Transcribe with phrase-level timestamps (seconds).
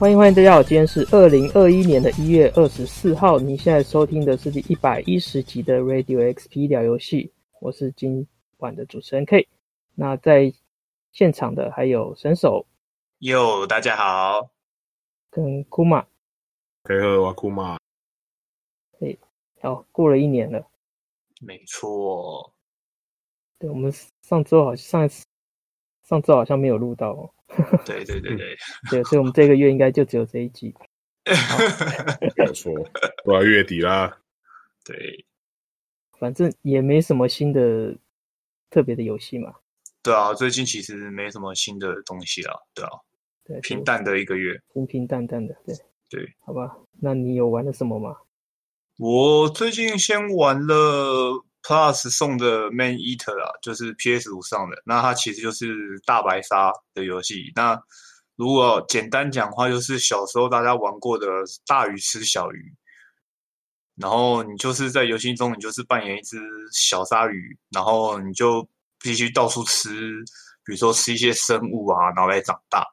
[0.00, 7.30] 欢迎欢迎大家好，今天是二零二一年的一月二十四号，你现在收听的是第一百一十集的 Radio XP 聊游戏，
[7.60, 8.26] 我是今
[8.60, 9.46] 晚的主持人 K。
[9.94, 10.50] 那在
[11.12, 12.66] 现场的还有神手，
[13.18, 14.48] 哟，大家好，
[15.28, 16.06] 跟库马，
[16.82, 17.78] 配合我库马，
[18.98, 19.18] 嘿，
[19.60, 20.66] 好，过了一年了，
[21.42, 22.50] 没错，
[23.58, 23.92] 对，我们
[24.22, 25.26] 上周好像上一次
[26.04, 27.30] 上周好像没有录到哦。
[27.84, 28.56] 对对对对，
[28.90, 30.74] 对，所以我们这个月应该就只有这一集。
[32.36, 32.72] 没错，
[33.24, 34.18] 都要月底啦。
[34.84, 35.24] 对，
[36.18, 37.94] 反正也没什么新的
[38.70, 39.54] 特别的游戏嘛。
[40.02, 42.54] 对啊，最近其实没什么新的东西啊。
[42.74, 42.90] 对啊，
[43.44, 45.54] 对，平淡的一个月，平平淡淡的。
[45.66, 45.76] 对
[46.08, 48.16] 对，好吧，那你有玩了什么吗？
[48.96, 51.44] 我最近先玩了。
[51.62, 57.52] Plus 送的 Man Eater 啊，就是 PS 五上的，那它其实就是大白鲨的游戏。
[57.54, 57.78] 那
[58.36, 61.26] 如果简单讲的话，就是小时候大家玩过的
[61.66, 62.74] 大鱼吃小鱼，
[63.96, 66.38] 然后你就是在游戏中，你就是扮演一只
[66.72, 68.66] 小鲨鱼，然后你就
[68.98, 69.90] 必须到处吃，
[70.64, 72.86] 比如说吃一些生物啊，然后来长大。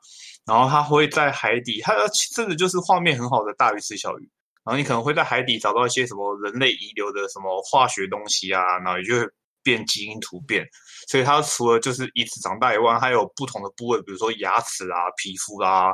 [0.46, 1.94] 然后它会在海底，它
[2.34, 4.30] 真的就是画面很好的大鱼吃小鱼。
[4.68, 9.26] 然后你可能会在海底找到一些什么人类遗留的什么化学东西啊，然后也就会
[9.64, 10.68] 变基因突变。
[11.08, 15.88] 所以它除了就是一直长大以外，还有不同的部位，比如说牙齿啊、皮肤啊、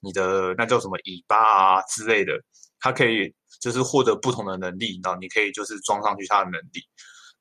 [0.00, 2.34] 你的那叫什么尾巴啊之类的，
[2.78, 6.80] 它可以就是获得不同的能力，然后你可以就是装上去它的能力。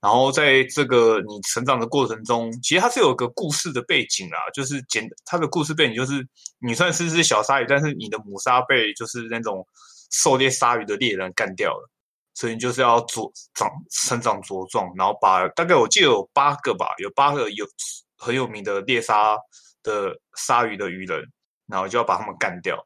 [0.01, 6.27] 然后在这个你成长的过程中，其实它是有个故事的背景啦，就是简它的故事背景就是
[6.65, 9.63] 你算是只小鲨鱼，但是你的母鲨被就是那种。
[10.09, 11.89] 狩猎鲨鱼的猎人干掉了，
[12.33, 17.65] 所以就是要茁长成长茁壮，然后把大概我记得有八个吧，有八个有
[18.17, 19.37] 很有名的猎杀
[19.83, 21.23] 的鲨鱼的鱼人，
[21.67, 22.85] 然后就要把他们干掉。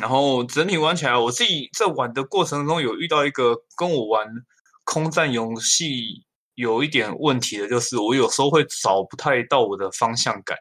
[0.00, 4.26] 然后整体玩起来，我自己在玩的过程中有遇到一个跟我玩
[4.82, 10.58] 空战游戏有一点问题的，就是我有时候会找不太到我的方向感。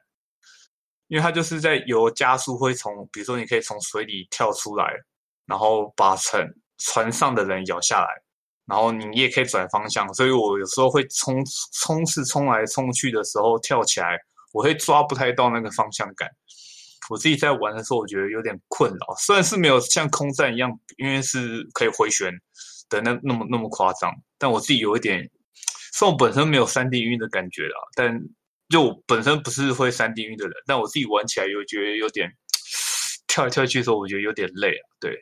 [1.13, 4.91] 因为它就是在有加速，会从比如说你可以从水里跳出来，
[5.46, 6.44] 然后把船
[6.79, 8.07] 船上的人咬下来，
[8.66, 11.35] 然后你也可以转方向，所以我有时候会冲
[11.84, 14.18] 冲刺冲来冲去的时候跳起来，
[14.53, 16.28] 我会抓不太到那个方向感。
[17.12, 19.16] 我自己在玩的时候，我觉得有点困扰。
[19.19, 22.34] 虽然是没有像空战一样，因为是可以回旋
[22.90, 25.29] 的那那么那么夸张，但我自己有一点，
[25.94, 28.19] 虽然我本身没有三 D 晕的感觉啦，但。
[28.69, 32.29] 就我本身不是会三 D 晕的人，但我自己玩起来又觉得有点
[33.28, 34.84] 跳来跳去的时候，我觉得有点累啊。
[35.00, 35.16] 对，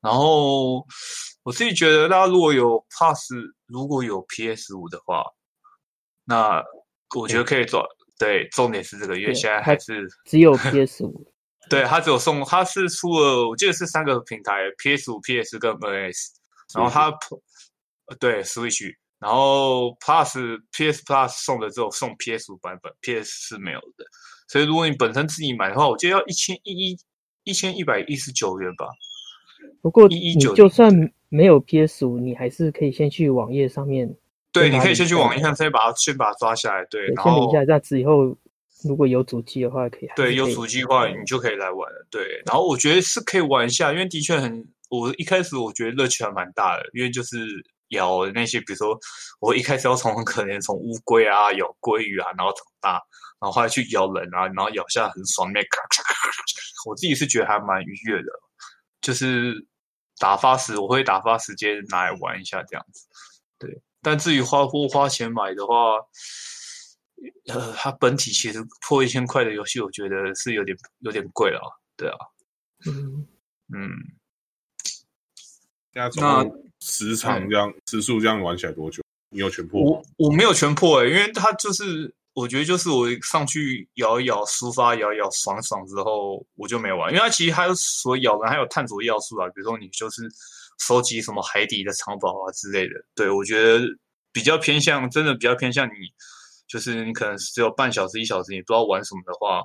[0.00, 0.84] 然后
[1.42, 3.34] 我自己觉得，大家如果有 Plus，
[3.66, 5.24] 如果有 PS 五的话，
[6.24, 6.62] 那
[7.14, 7.86] 我觉得可以做。
[8.18, 11.32] 对，重点是这个，因为现在还是只有 PS 五。
[11.70, 16.28] 对，它只有送，它是出了，我记得是三个平台：PS 五、PS 跟 NS。
[16.74, 17.12] 然后它，
[18.18, 18.94] 对，Switch。
[19.20, 24.04] 然后 Plus PS Plus 送的只有送 PS 五版本，PS 是没有的。
[24.46, 26.98] 所以如果你本身自己买的话，我觉得要一千一一
[27.42, 28.86] 一千一百一十九元吧。
[29.82, 30.92] 不过你就算
[31.28, 34.16] 没有 PS 五，你还是可以先去网页上面。
[34.52, 36.84] 对，你可以先去网页上先把它先把它抓下来。
[36.84, 38.36] 对，然后先领下来，这样子以后
[38.84, 40.08] 如果有主机的话可以。
[40.14, 42.06] 对，有主机的话你就可以来玩了。
[42.08, 47.36] 对，然后我觉得是可以玩一下，因为的确很，我一开始我觉得乐趣还蛮大的，因为就是。
[47.90, 48.98] 咬那些，比如说
[49.40, 52.92] 我一开始要从很可怜从乌龟啊咬鲑鱼啊，然后长大，
[53.40, 56.42] 然后后来去咬人啊，然后咬下很爽，那咔咔咔咔，
[56.86, 58.28] 我自己是觉得还蛮愉悦的。
[59.00, 59.66] 就是
[60.18, 63.06] 打发时我会打发时间拿来玩一下这样子。
[63.58, 65.96] 对，但至于花不花钱买的话，
[67.46, 71.60] 呃，它本体其实破一千块的游戏，我觉得是有点有点贵了。
[71.96, 72.16] 对啊，
[72.86, 73.26] 嗯
[73.72, 73.90] 嗯，
[76.16, 76.44] 那。
[76.80, 79.02] 时长这样，时速这样玩起来多久？
[79.30, 79.82] 你有全破？
[79.82, 87.12] 我我没有全破诶、欸，因为它就是，我觉得就是我上去咬一咬，抒发咬一咬，爽爽之后我就没玩。
[87.12, 90.22] 因为它其实还有所咬人，还有探索要素啊，比如说你就是
[90.78, 92.94] 收集什么海底的藏宝啊之类的。
[93.14, 93.84] 对，我觉得
[94.32, 95.92] 比较偏向，真的比较偏向你，
[96.66, 99.60] 就是你可能只有半小时一小时，你不知道玩什么的话，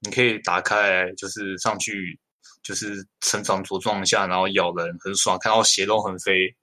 [0.00, 2.18] 你可以打开，就是上去。
[2.62, 6.54] 就是成长茁壮一下，然后咬人很爽，看到血肉横飞，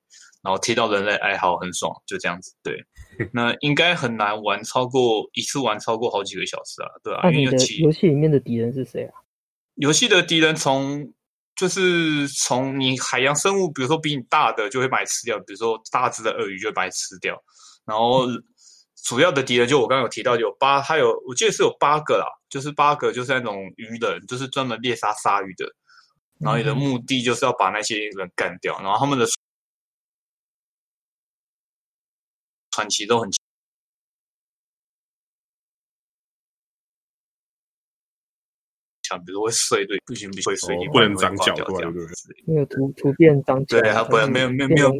[0.44, 2.54] 然后听到人类哀嚎很爽，就这样子。
[2.64, 2.78] 对，
[3.34, 7.22] 那应该很难玩超过一次玩超过好几个小时啊，对啊。
[7.24, 9.14] 那你的游戏里面的敌人是谁啊？
[9.76, 11.12] 游戏的敌人从
[11.56, 17.36] 就是从你海洋生物，比如说比你大的就会把你吃掉，比如说大只的鳄鱼就会把你吃掉，
[17.86, 18.28] 然后
[19.04, 25.66] 主要的敌人就我刚刚有提到有八，它有我记得是有八个啦，就是八个就是那种鱼人，就是专门猎杀鲨鱼的。
[26.40, 29.26] 然后你的目的就是要把那些人干掉，然后他们的
[32.72, 33.30] 传奇都很
[39.02, 42.06] 强，比如会碎对，不行不行会碎，你不能长脚，对对对，
[42.46, 44.94] 没有图图片长脚，对，他不然没有没有没有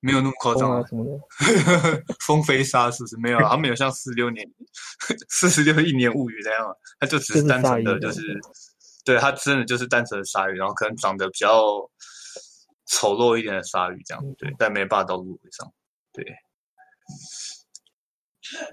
[0.00, 3.38] 没有那么夸张啊什么的， 风飞沙是不是没有？
[3.38, 4.44] 他没有像四十六年
[5.30, 8.40] 四十六一年物语那样，他就只是单纯的就是。
[9.04, 11.90] 对，它真的就是单纯的鲨鱼，然后可能长得比较
[12.86, 15.72] 丑陋一点的鲨鱼这样，对，但没办法到陆地上。
[16.12, 16.24] 对，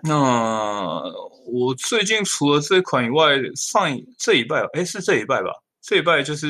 [0.04, 1.02] 那
[1.46, 5.52] 我最近除了这款以外，上一这一拜，哎，是这一拜吧？
[5.82, 6.48] 这一拜就是，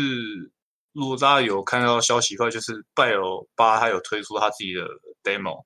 [0.92, 3.22] 如果大家有看到消息的话，就是拜尔
[3.56, 4.81] 八他有推出他自己的
[5.24, 5.64] demo，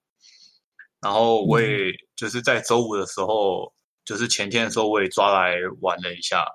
[1.01, 3.71] 然后我也就是在周五的时候，嗯、
[4.05, 6.45] 就是前天的时候，我也抓来玩了一下。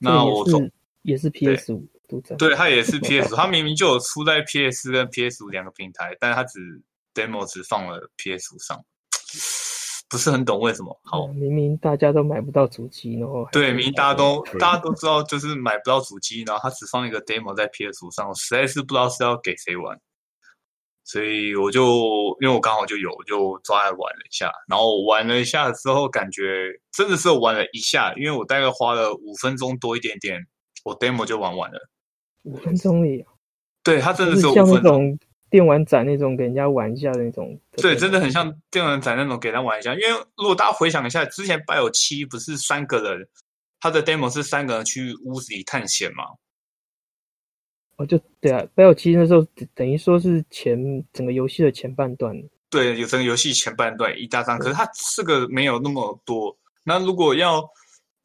[0.00, 0.70] 那我从
[1.02, 6.58] 也是 PS 五都在，对，它也是 PS 五，它明明就有出在 PS 跟 PS 五两个平台，但是它只
[7.14, 8.84] demo 只放了 PS 五上，
[10.08, 10.98] 不是很懂为什么。
[11.04, 19.98] 好，明明大家都买不到主机，然后对，明明大家都大家都知道就是买不到主机，然后它只放一个 demo 在 PS 五上，我实在是不知道是要给谁玩，
[21.04, 30.46] 所以我就因为我刚好就有，我就抓来玩了一下，然后玩了一下之后，感觉真的是玩了一下，因为我大概花了五分钟多一点点。
[30.88, 31.88] 我 demo 就玩完了，
[32.44, 33.24] 五分钟里。
[33.82, 35.18] 对，他真的是像那种
[35.50, 37.58] 电玩展那种给人家玩一下的那种。
[37.72, 39.94] 对，真的很像电玩展那种给人家玩一下。
[39.94, 43.28] 因为如果大家回想一下，之前 BIOS 七不是三个人，
[43.80, 46.24] 他的 demo 是三个人去屋子里探险嘛？
[47.96, 52.34] 哦，就对啊，BIOS 七那时候等于说是前整个游戏的前半段。
[52.70, 56.56] 对，有整个游戏前半段一大张，可是它四个没有那么多。
[56.84, 57.66] 那如果要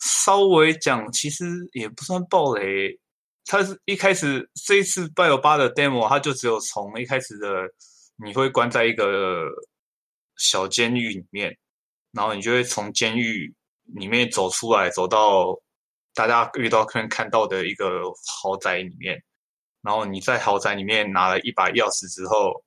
[0.04, 3.00] 稍微讲，其实也不算暴雷。
[3.46, 7.48] 它是一开始这一次《拜尔八》的 demo，它就只有从一开始的
[8.18, 9.48] 你会关在一个
[10.38, 11.58] 小监狱里面，
[12.12, 13.54] 然后你就会从监狱
[13.84, 15.58] 里面走出来，走到
[16.14, 18.02] 大家遇到可能看到的一个
[18.42, 19.24] 豪宅里面，
[19.82, 22.64] 然后你在豪宅里面拿了一把钥匙之后，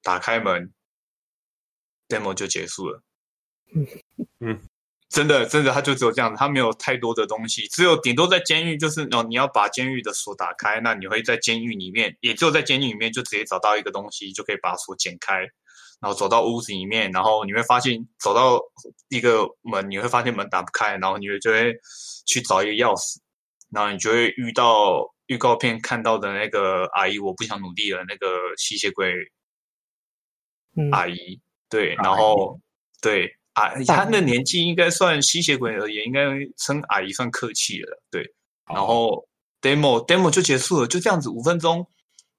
[0.00, 0.72] 打开门
[2.08, 3.02] ，demo 就结束了。
[3.74, 3.86] 嗯
[4.38, 4.60] 嗯。
[5.08, 15.38] 真的，真的，他就只有这样子，他没有太多的东西，只有顶多在监狱，就是哦，你要把监狱的锁打开，那你会在监狱里面，也只有在监狱里面就直接找到一个东西，就可以把锁剪开，
[16.00, 18.60] 然后走到屋子里面，然后你会发现走到
[19.08, 21.72] 一个门，你会发现门打不开，然后你就会
[22.26, 23.18] 去找一个钥匙，
[23.70, 28.26] 然后你就会遇到预告片看到的那个阿姨，我不想努力了，那个
[28.56, 29.14] 吸血鬼
[30.90, 32.60] 阿姨，嗯、对，然后
[33.00, 33.35] 对。
[33.56, 36.26] 啊，他的年纪应该算吸血鬼而言，应该
[36.58, 38.22] 称阿姨算客气了，对。
[38.66, 39.26] 然后
[39.62, 41.88] demo demo 就结束了，就这样子五分钟。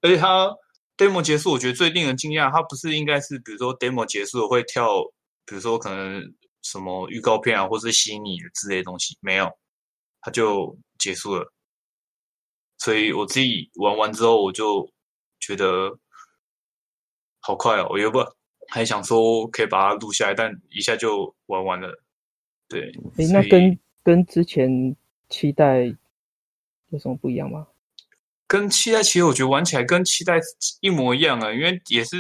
[0.01, 0.47] 而且他
[0.95, 5.01] demo 结束，我觉得最令人惊讶，他不是应该是比如说 demo 结束了会跳，
[5.43, 6.21] 比如说可能
[6.61, 9.51] 什么预告片啊，或是吸引你的之类的东西，没有，
[10.21, 11.51] 他就结束了。
[12.77, 14.87] 所以我自己玩完之后，我就
[15.39, 15.97] 觉得
[17.39, 18.19] 好快哦，我又不。
[18.69, 22.01] 还想说可以把它录下来，但一下就玩完了。
[22.67, 24.95] 对，哎、欸，那跟跟之前
[25.29, 25.85] 期待
[26.89, 27.67] 有什么不一样吗？
[28.47, 30.39] 跟期待其实我觉得玩起来跟期待
[30.81, 32.17] 一模一样啊，因为也是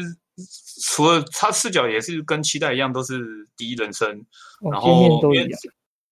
[0.81, 4.25] 除了它视角也是跟期待一样，都是第一人称，
[4.61, 5.59] 哦、然后界面都一样。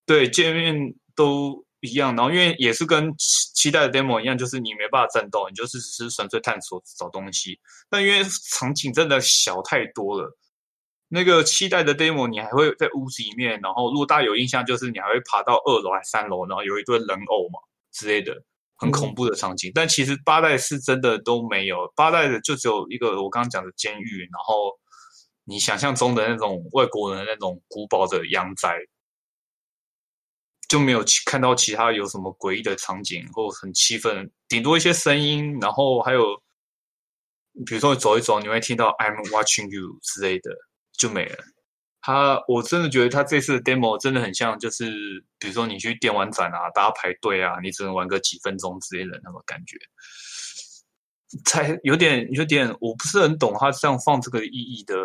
[0.06, 1.65] 对，界面都。
[1.86, 7.60] 一样，然后因为也是跟期待的 demo 一样，就是你没办法战斗，你就是只是纯粹探索找东西。
[7.90, 10.38] 但因为场景真的小太多了，
[11.08, 17.60] 那个期待的 demo 你还会在屋子里面，然后如果大家有印象，就是你还会爬到二楼还三楼，然后有一堆人偶嘛
[17.94, 18.36] 之类的，
[18.78, 19.72] 很恐怖的场景。
[19.74, 24.74] 但其实八代是真的都没有，八代的就只有一个我刚刚讲的监狱，然后
[25.46, 28.76] 你想象中的那种外国人那种古堡的阳宅。
[30.68, 36.36] 就没有看到其他有什么诡异的场景或很气愤，顶多一些声音，然后还有，
[37.66, 40.52] 比如说走一走，你会听到 "I'm watching you" 之类的，
[40.98, 41.38] 就没了。
[42.02, 44.86] 他我真的觉得他这次的 demo 真的很像，就是
[45.40, 49.78] 比如说你去电玩展啊，大家排队啊，你只能玩个几分钟之类的那种感觉，
[51.46, 54.96] 才有点有点，我不是很懂他这样放这个意义的。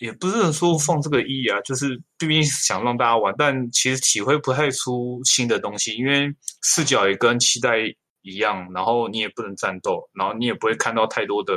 [0.00, 7.76] 也不是说放这个意义啊，就是毕竟想让大家玩，但其实体会不太出新的东西，因为视角也跟期待
[8.22, 11.54] 一样，然后你也不能战斗，然后你也不会看到太多的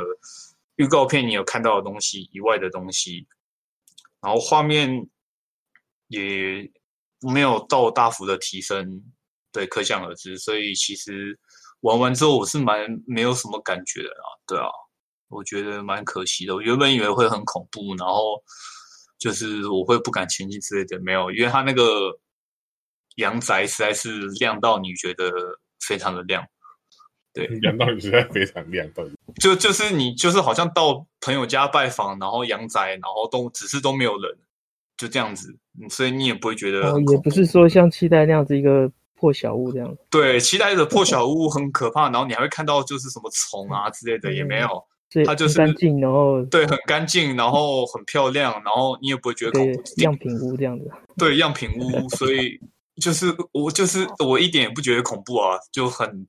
[0.76, 3.26] 预告片，你有看到的东西以外的东西，
[4.20, 5.08] 然后画面
[6.08, 6.70] 也
[7.32, 9.02] 没有到大幅的提升，
[9.52, 10.36] 对，可想而知。
[10.36, 11.38] 所以其实
[11.80, 14.68] 玩完之后，我是蛮没有什么感觉的啊，对啊，
[15.34, 16.54] 我觉得蛮可惜的。
[16.54, 18.42] 我原本以为会很恐怖，然后
[19.18, 22.18] 就是我会不敢前进之类的，没有，因为它那个
[23.16, 25.30] 阳宅实在是亮到你觉得
[25.80, 26.44] 非常的亮。
[27.32, 29.10] 对， 阳道实在非常亮，到底
[29.40, 34.38] 就就是你就是好像到朋友家拜访，然后阳宅，然后都只是都没有人，
[34.96, 35.52] 就这样子，
[35.90, 39.96] 所以你也不会觉得、哦，也不是说像期待那样子一个破小屋这样。
[40.10, 44.82] 对，期待的破小屋很可怕，然后你还会看到就是什么虫啊之类的，也没有，嗯、
[45.22, 49.82] 它就是干净，然后对，很干净，然后很漂亮，然后你也不会觉得恐怖。
[49.98, 50.90] 样品屋这样子。
[51.18, 52.58] 对，样品屋，所以
[53.02, 56.26] 就是我就是我一点也不觉得恐怖啊，就很。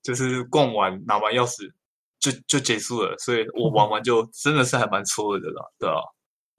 [0.00, 1.70] 就是逛完拿完钥匙
[2.18, 5.96] 就就结束了，所以我玩完就真的是还蛮错的了，对啊，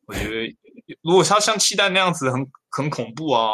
[0.06, 0.56] 我觉得
[1.02, 3.54] 如果它像气弹那样子很很恐怖啊，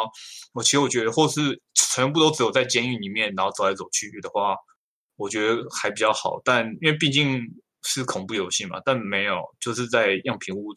[0.52, 4.54] 我其实我觉得或是全部都只有在监狱里面然后走来走去的话，
[5.16, 6.42] 我觉得还比较好。
[6.44, 7.40] 但因为毕竟
[7.86, 10.74] 是恐怖游戏嘛，但没有就是在样品屋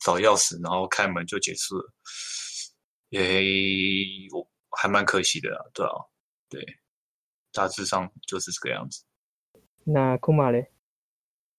[0.00, 1.92] 找钥匙然后开门就结束了，
[3.08, 3.42] 也
[4.32, 4.46] 我
[4.78, 5.92] 还蛮可惜的啊，对啊，
[6.48, 6.64] 对。
[7.56, 9.04] 大致上就是这个样子。
[9.84, 10.72] 那库马嘞？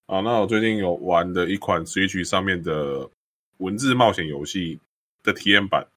[0.07, 3.09] 啊，那我最近有玩的一款 Switch 上面的
[3.59, 4.77] 文字冒险游戏
[5.23, 5.87] 的体验版，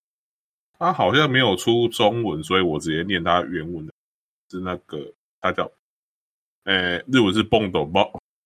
[0.79, 3.93] 它好像没有出中文，所以我直接念它原文的，
[4.49, 5.69] 是那个它叫，
[6.63, 7.73] 呃，日文是 Bond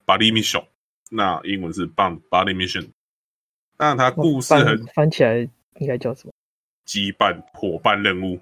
[0.06, 0.64] Body Mission，
[1.10, 2.88] 那英文是 Bond Body Mission。
[3.78, 5.38] 那它故事很翻，翻起来
[5.76, 6.32] 应该叫什么？
[6.86, 8.38] 羁绊伙伴任务。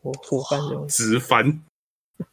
[0.00, 0.86] 伙伙伴任务。
[0.88, 1.62] 直翻。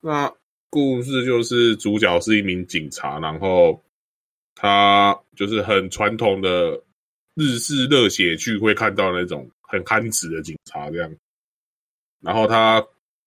[0.00, 0.32] 那
[0.70, 3.82] 故事就是主角是一名警察，然后
[4.54, 6.80] 他就是很传统的
[7.34, 11.14] 日式热血剧会看到那种很憨直的警察这样，
[12.20, 12.84] 然后他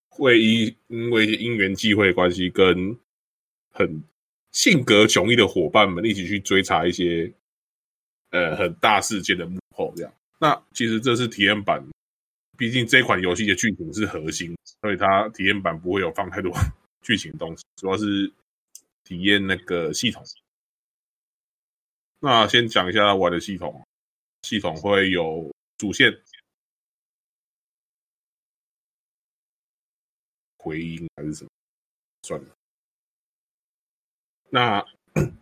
[0.10, 2.98] 会因因为因缘际会关系，跟
[3.71, 4.03] 很
[4.51, 7.31] 性格迥异的伙伴们一起去追查一些
[8.29, 10.13] 呃很大事件的幕后这样。
[10.39, 11.83] 那其实这是体验版。
[12.57, 16.51] 毕竟这款游戏的剧情是核心，所以它体验版不会有放太多
[17.01, 18.31] 剧情东西， 主要是
[19.03, 20.23] 体验那个系统。
[22.19, 23.83] 那先讲一下玩的系统，
[24.43, 26.15] 系统会有主线、
[30.57, 31.49] 回音还是什么？
[32.21, 32.60] 算了。
[34.51, 34.86] 那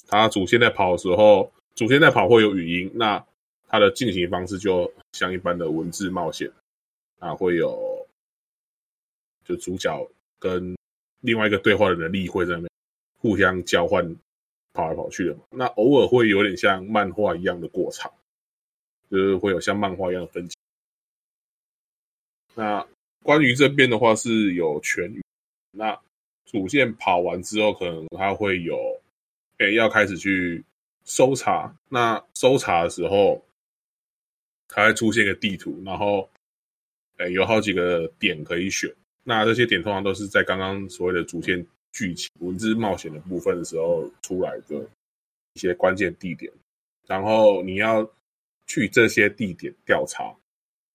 [0.08, 3.22] 它主线在跑的时候，主线在跑会有语音，那
[3.68, 6.50] 它的进行方式就像一般的文字冒险。
[7.20, 8.08] 啊，会有
[9.44, 10.78] 就主角跟
[11.20, 12.70] 另外一个对话的能力会在那边
[13.18, 14.16] 互相交换，
[14.72, 15.42] 跑来跑去的嘛。
[15.50, 18.10] 那偶尔会有点像漫画一样的过场，
[19.12, 20.56] 就是会有像漫画一样的分解。
[22.56, 22.88] 那
[23.22, 25.22] 关于这边的话是有全语。
[25.72, 26.00] 那
[26.46, 28.99] 主线跑完之后，可能它会有，
[29.60, 30.62] 诶，要开始去
[31.06, 31.74] 搜查。
[31.88, 33.42] 那搜查的时候，
[34.68, 36.30] 它会出现一个地图，然后。
[37.22, 38.90] 欸，有好几个点可以选，
[39.26, 44.78] 那这些点通常都是在刚刚所谓的主线剧情、文字冒险的部分的时候出来的
[45.52, 46.50] 一些关键地点，
[47.08, 48.10] 然后你要
[48.68, 50.34] 去这些地点调查。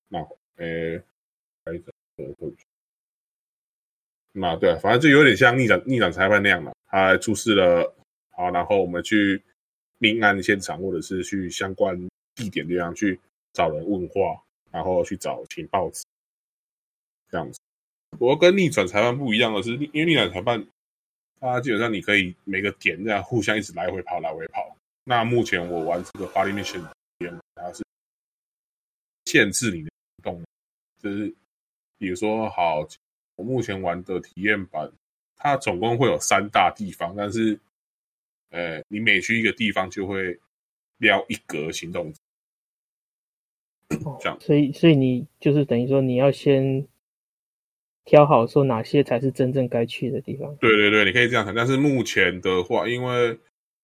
[0.09, 0.19] 那，
[0.57, 0.99] 呃，
[1.67, 1.93] 还有一个，
[4.33, 7.95] 那对，反正就有点像逆转逆转裁判那样嘛，他出示了，
[8.37, 9.43] 好，然后我们去
[9.99, 11.97] 命案现场或者是去相关
[12.35, 13.19] 地点这样去
[13.53, 15.91] 找人问话，然后去找情报。
[17.31, 17.59] 这样子，
[18.11, 20.65] 不过跟逆转裁判不一样的是，因为逆转裁判，
[21.41, 24.77] 它基本上你可以每个点这样互相一直来回跑，来回跑。
[25.03, 26.85] 那目前我玩这个 Body Mission，
[27.57, 27.83] 它是
[29.25, 29.91] 限制你的
[30.23, 30.45] 动，
[31.03, 31.35] 就是
[31.99, 32.87] 比如说，好，
[33.35, 34.89] 我目前玩的体验版，
[35.37, 37.59] 它总共会有三大地方，但是，
[38.55, 40.39] 呃，你每去一个地方就会
[40.99, 42.13] 撩一格行动。
[43.89, 46.87] 这样，所以，所以你就是等于说你要先。
[48.07, 50.55] 挑好说哪些才是真正该去的地方。
[50.57, 51.55] 对对对，你可以这样看。
[51.55, 53.35] 但是目前的话，因为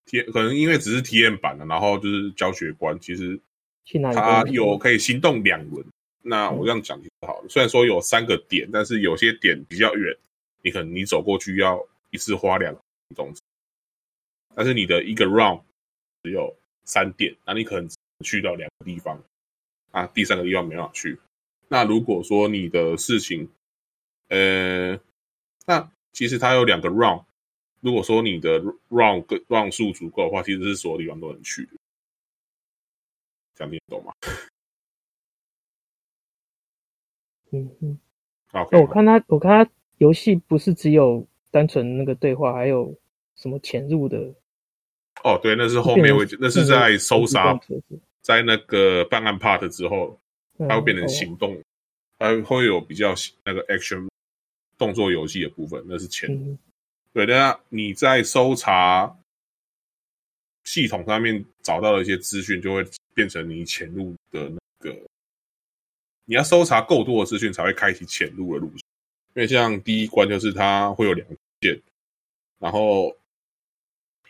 [0.04, 3.40] 体可能因为只是体验版的，然后就是教学关，其实
[3.86, 5.82] 去哪里它有可以行动两轮。
[6.20, 7.48] 那我这样讲就好了。
[7.48, 10.14] 虽然说有三个点，但是有些点比较远，
[10.60, 12.80] 你可能你走过去要一次花两个
[13.16, 13.32] 钟。
[14.54, 15.62] 但是你的一个 round
[16.22, 19.22] 只有三点，那你可能只能去到两个地方
[19.90, 21.18] 啊，第三个地方没办法去。
[21.68, 23.48] 那如果说你的事情，
[24.28, 24.98] 呃，
[25.66, 27.24] 那其实它有两个 round。
[27.80, 31.72] 如果说你的 round 跟 round 数足够的话，其实是所有地方都能去的。
[33.54, 34.12] 这样你懂吗？
[37.52, 37.98] 嗯嗯。
[38.52, 42.98] 好、我看他，我看他游戏不是只有单纯那个对话，还有
[43.36, 44.34] 什么潜入的。
[45.22, 47.58] 哦，对，那是后面会，那是在搜杀，
[48.22, 50.18] 在那个办案 part 之后，
[50.68, 51.60] 它会变成行动，
[52.18, 54.08] 它、嗯、会有比较那个 action
[54.78, 56.36] 动作游戏的部分，那是潜入。
[56.36, 56.58] 嗯、
[57.12, 59.14] 对，那你在搜查
[60.64, 64.96] 系统上面找到的一些资讯，就会变成你潜入的那个。
[66.24, 68.80] 你要搜查够多的资讯，才会开启潜入的路线。
[69.34, 71.26] 因为像第一关就是它会有两
[71.60, 71.80] 件，
[72.58, 73.14] 然后。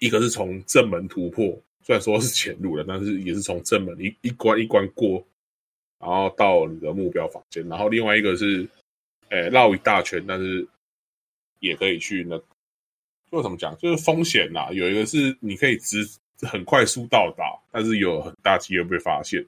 [0.00, 1.46] 一个是从正门突破，
[1.82, 5.24] 虽然说是潜入了，但是也是从正门一一关一关过，
[5.98, 7.66] 然后到你的目标房间。
[7.68, 8.66] 然后另外一个是，
[9.28, 10.66] 诶，绕一大圈，但是
[11.60, 12.36] 也可以去那，
[13.30, 14.72] 就怎么讲，就是风险呐。
[14.72, 15.98] 有一个是你可以直
[16.40, 19.46] 很快速到达，但是有很大机会被发现。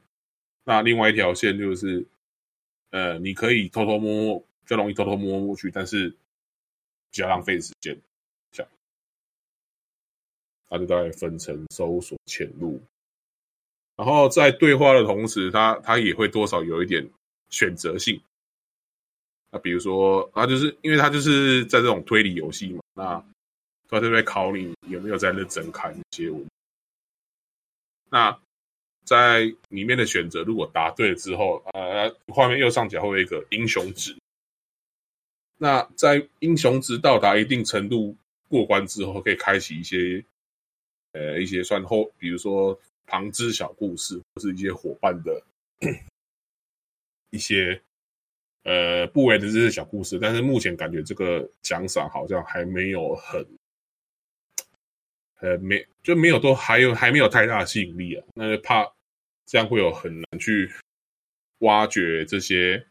[0.65, 2.07] 那另外一条线就是，
[2.91, 6.11] 呃，你可以偷偷摸摸，就容易偷偷摸摸过去，但是
[7.11, 7.99] 比较浪费时间。
[10.73, 12.81] 它就大概分成搜索、潜入，
[13.95, 17.07] 然后在对话的同时，它它也会多少有一点
[17.51, 18.19] 选择性。
[19.51, 23.25] 那比如说，它就是因为它就是在这种推理游戏嘛，那
[23.87, 26.43] 它就会考你有没有在认真看一些文。
[28.09, 28.41] 那
[29.05, 34.17] 在里面的选择，如果答对了之后，呃，画面右上角会有一个英雄值。
[35.59, 38.17] 那在英雄值到达一定程度
[38.49, 40.25] 过关之后，可以开启一些。
[41.13, 45.43] 呃，一些算后，比如说旁支小故事，或是一些伙伴的
[47.31, 47.81] 一些
[48.63, 53.47] 呃不为人知的小故事，但是目前感觉这个奖赏好像还没有很，
[55.41, 58.25] 呃，没就没有都还有还没有太大吸引力啊。
[58.35, 58.91] 那就怕
[59.47, 60.71] 这样会有很难去
[61.59, 62.83] 挖掘这些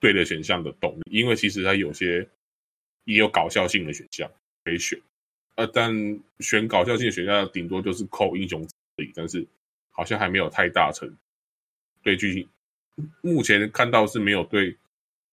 [0.00, 2.28] 对的选项的动力，因为其实它有些
[3.04, 4.28] 也有搞笑性的选项
[4.64, 5.00] 可以选。
[5.58, 5.92] 呃，但
[6.38, 8.64] 选搞笑性的选项，顶多就是扣英雄
[8.96, 9.44] 而已，但是
[9.90, 11.12] 好像还没有太大成
[12.00, 12.48] 对剧情。
[13.22, 14.76] 目前看到是没有对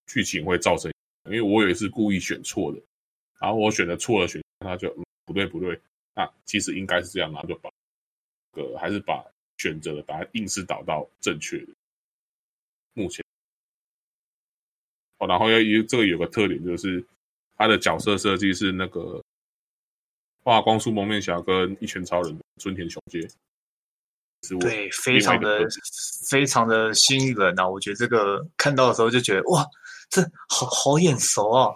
[0.08, 0.92] 剧情会造成，
[1.26, 2.82] 因为我也是故意选错的，
[3.40, 5.80] 然后我选的错了选项，他就、嗯、不对不对，
[6.16, 7.70] 那其实应该是这样，然后就把
[8.54, 9.24] 呃还是把
[9.60, 11.68] 选择的答案硬是导到正确的。
[12.94, 13.24] 目前
[15.20, 17.06] 哦，然后要一这个有个特点就是
[17.58, 19.24] 它的角色设计是那个。
[20.46, 23.20] 画光速蒙面侠跟一拳超人春田雄介，
[24.60, 25.66] 对，非常的
[26.30, 27.68] 非常的吸引人啊！
[27.68, 29.66] 我觉得这个看到的时候就觉得哇，
[30.08, 31.74] 这好好眼熟啊，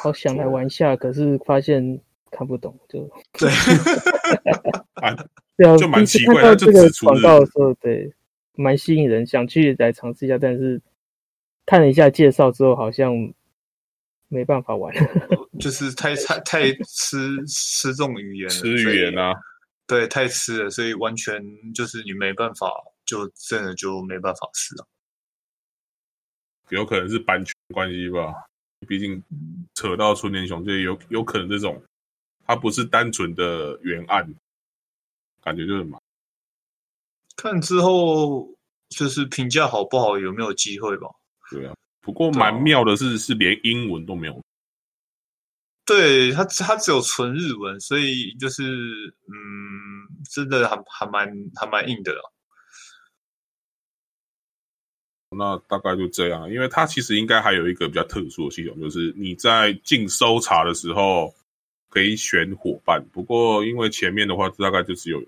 [0.00, 3.00] 好想来玩一下，可是发现看不懂，就
[3.36, 3.50] 对，
[5.58, 6.54] 对啊，就蛮奇怪的。
[6.54, 8.08] 这个广告的时候，对，
[8.54, 10.80] 蛮吸引人，想去来尝试一下，但是
[11.66, 13.34] 看了一下介绍之后，好像。
[14.34, 14.90] 没办法玩，
[15.62, 19.32] 就是太太太吃吃这种语言，吃语言啊，
[19.86, 21.40] 对，太吃了，所以完全
[21.72, 22.68] 就是你没办法，
[23.04, 24.84] 就真的就没办法吃了。
[26.70, 28.34] 有可能是版权关系吧，
[28.88, 29.22] 毕竟
[29.74, 31.80] 扯到春田雄介，有有可能这种，
[32.44, 34.34] 它不是单纯的原案，
[35.42, 36.00] 感觉就是蛮。
[37.36, 38.48] 看之后
[38.88, 41.08] 就是评价好不好，有没有机会吧？
[41.50, 41.74] 对啊。
[42.00, 44.42] 不过蛮妙的是，是连英文都没有。
[45.84, 48.62] 对，它，它只有纯日文，所以就是
[49.26, 52.14] 嗯，真的还还蛮还蛮硬的。
[55.36, 61.34] 那大概就这样，因为它其实应该还有一个比较特殊的系统，就是你在进搜查的时候
[61.88, 63.02] 可以选伙伴。
[63.12, 65.20] 不过因为前面的话大概就只有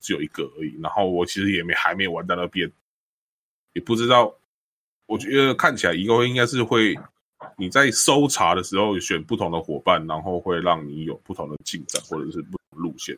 [0.00, 2.72] 只有一个而已，然后我其实也没还没玩到那边，
[3.74, 4.34] 也不知道。
[5.06, 6.94] 我觉得看起来以后应该是会，
[7.56, 13.16] 你在搜查的时候选不同的伙伴，然后会让你有不同的进展或者是不同路线。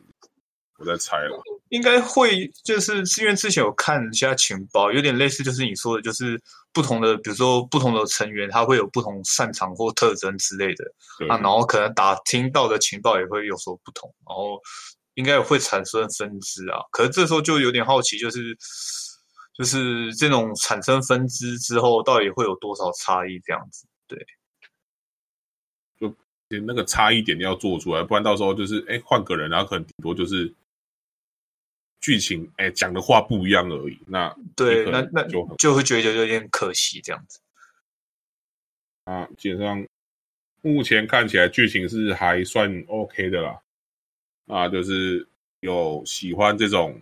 [0.77, 6.41] 我在猜了，应该会就是是因为之前有看一下情报，有点类似，就是你说的，就是
[6.73, 10.83] 不同的，比如说不同的成员，他会有不同擅长或特征之类的
[11.29, 14.59] 啊，然后可能打听到的情报也会有所不同，然后
[15.13, 16.79] 应该也会产生分支啊。
[16.91, 18.57] 可是这时候就有点好奇，就是。
[19.57, 23.39] 就是这种产生分支之后，到底会有多少差异？
[23.45, 24.25] 这样子，对，
[25.99, 26.15] 就
[26.65, 30.53] 那个差异点要做出来，不然到时候就是哎换个人，然后可能顶多就是
[31.99, 33.99] 剧情哎讲的话不一样而已。
[34.07, 37.39] 那对，那那就就会觉得有点可惜这样子。
[39.05, 39.87] 啊，基本上
[40.61, 43.61] 目前看起来剧情是还算 OK 的啦。
[44.47, 45.27] 啊，就是
[45.61, 46.99] 有喜欢这种。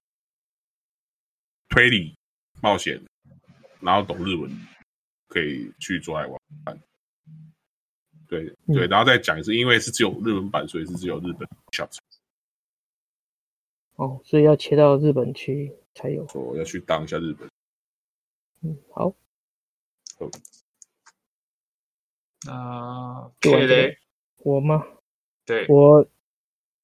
[1.69, 2.13] 推理
[2.61, 3.01] 冒险，
[3.79, 4.51] 然后懂日文，
[5.27, 6.39] 可以去做来玩。
[8.33, 11.87] 对对，然后再讲一次，因为是只有日文版，所以是只有日本 shop。
[13.95, 16.25] 哦，所以要切到日本去才有。
[16.33, 17.47] 我要去当一下日本。
[18.63, 19.13] 嗯，好。
[20.17, 20.31] 好。
[22.47, 23.97] 那对嘞，
[24.37, 24.83] 我吗？
[25.45, 26.03] 对，我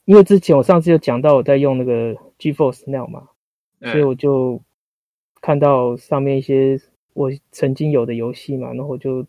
[0.06, 3.28] 因为之前我上次有讲到我在用那个 GeForce Now 嘛，
[3.80, 4.62] 嗯、所以我就
[5.42, 6.80] 看到上面一些
[7.14, 9.26] 我曾经有的游戏嘛，然后我就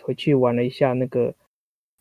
[0.00, 1.34] 回去玩了一下那个。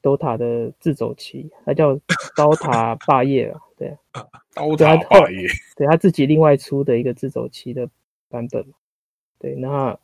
[0.04, 1.98] DOTA 的自走棋，它叫
[2.36, 3.98] 刀塔霸业啊，对，
[4.54, 7.89] 刀塔霸业，对他自己另外出的一个自走棋的
[8.28, 8.63] 版本，
[9.39, 9.98] 对，那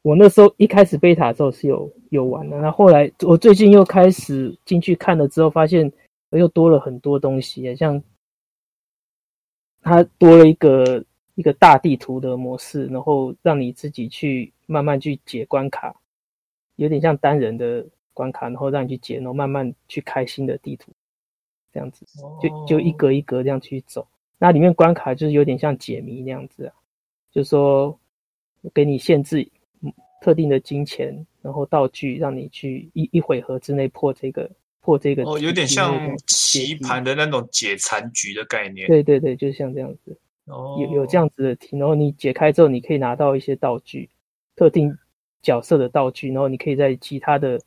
[0.00, 5.92] 我那时候一开始贝塔的时候是有有玩的，那后来我最近又开始进去看了之后，发现
[6.30, 8.02] 又多了很多东西，像
[9.82, 15.94] 它多了一个一个大地图的模式，然后让你自己去慢慢去解关卡，
[16.76, 17.86] 有点像单人的。
[18.14, 20.92] 关卡，然后让你去解，然后慢慢去开新的地图，
[21.72, 22.06] 这样子，
[22.40, 24.06] 就就一格一格这样去走。
[24.38, 26.72] 那里面关卡就是有点像解谜那样子啊，
[27.30, 27.98] 就是说
[28.72, 29.46] 给你限制
[30.22, 34.50] 特定的金钱，然后道具，让你去一一回合之内破这个
[34.80, 35.24] 破这个。
[35.24, 38.86] 哦，有点像棋盘的那种解残局的概念。
[38.86, 40.16] 对对对，就像这样子。
[40.46, 44.08] 哦，有有这样子的题，然后你解开之后，你可以拿到一些道具，
[44.56, 44.96] 特定
[45.42, 47.58] 角色的道具，然后你可以在其他的。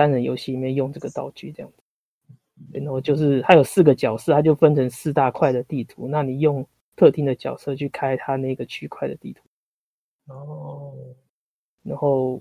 [0.00, 1.82] 单人游戏里面用这个道具这样子，
[2.72, 6.08] 然后就是它有四个角色，它就分成四大块的地图。
[6.08, 9.42] 那你用特定的角色去开它那个区块的地图，
[10.32, 10.94] 哦，
[11.82, 12.40] 然后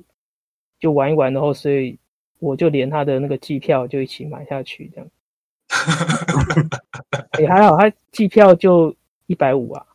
[0.79, 1.99] 就玩一玩，然后所以
[2.39, 5.09] 我就连他的那个机票就一起买下去这样。
[7.39, 8.95] 也、欸、还好，他机票就
[9.27, 9.85] 一百五啊，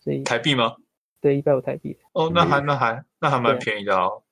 [0.00, 0.74] 所以台币吗？
[1.20, 1.96] 对，一百五台币。
[2.12, 4.22] 哦，那还那还那还蛮便宜的哦。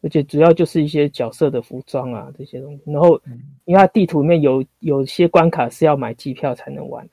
[0.00, 2.82] 而且主要就是一些角色的服装啊，这些东西。
[2.86, 3.20] 然后，
[3.64, 7.08] 因为它地图里面有有些关卡是要买机票才能玩。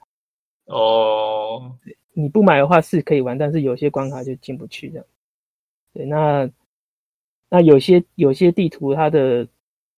[0.65, 1.75] 哦，
[2.13, 5.05] 你不买的话是可以玩，但是有些关卡就进不去的。
[5.93, 6.49] 对，那
[7.49, 9.47] 那有些有些地图它的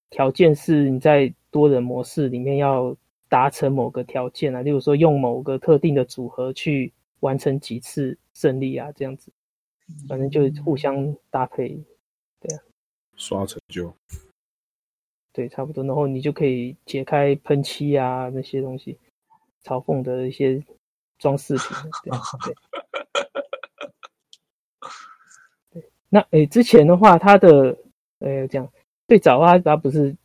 [0.10, 2.96] 条件是你在多人模式里面要
[3.28, 9.32] 达成某个条件啊，例如说用某个特定的组合去完成几次胜利啊，这样子。
[10.08, 11.82] 反正就互相搭配。
[13.18, 13.94] 刷成就，
[15.34, 15.84] 对，差不多。
[15.84, 18.98] 然后你就可以解开喷漆啊那些东西，
[19.64, 20.64] 嘲讽的一些
[21.18, 21.68] 装饰品。
[22.04, 22.12] 对
[22.46, 22.54] 对，
[25.82, 25.84] 对。
[26.10, 27.76] 那诶，之前的话，它的
[28.20, 28.72] 诶这样，
[29.08, 30.16] 最早啊，它不是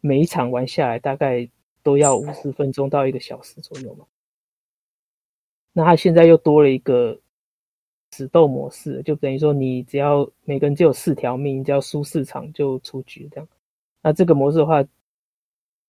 [0.00, 1.50] 每一场玩下来大概
[1.82, 4.06] 都要五十分钟到一个小时左右嘛？
[5.72, 7.18] 那它现在又多了一个。
[8.12, 13.48] 死斗模式就等于说，你只要每个人只有四条命，只要输四场就出局这样。
[14.02, 14.84] 那这个模式的话，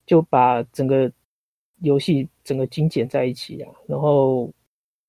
[0.06, 1.12] 就把整个
[1.80, 4.50] 游戏整个精简在一起啊，然后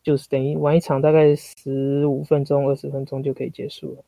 [0.04, 4.04] 就是等于玩一场大概十五分钟、二十分钟就可以结束了。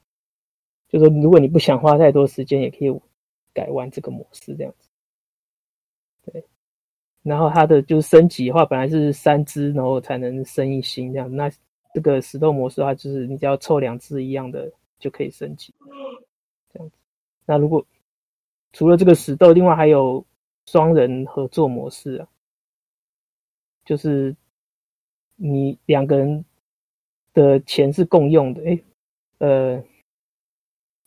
[0.89, 3.01] 就说如果你不想花太多时间，也可以
[3.53, 4.89] 改玩这个模式这样子。
[6.25, 6.43] 对，
[7.23, 11.33] 然后它的就是升级的话，本来是三只，然后才能升一星这样。
[11.33, 11.49] 那
[11.97, 15.73] 这个死斗模式的话，就是你只要凑两只一样的就可以升级，
[16.71, 16.95] 这样子。
[17.43, 17.83] 那如果
[18.71, 20.23] 除了这个死斗，另外还有
[20.67, 22.27] 双人合作模式啊，
[23.83, 24.35] 就是
[25.37, 26.45] 你两个人
[27.33, 28.83] 的钱是共用的，诶，
[29.39, 29.83] 呃，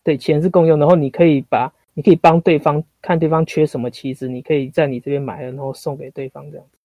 [0.02, 6.78] 对，钱是共用，然后你可以把，你可以帮对方看对方缺什么棋子，你可以在你这边买了，然后送给对方这样子，